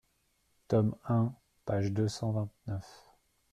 Tome 0.67 0.95
un, 1.09 1.31
page 1.63 1.91
deux 1.91 2.07
cent 2.07 2.31
vingt-neuf. 2.31 3.11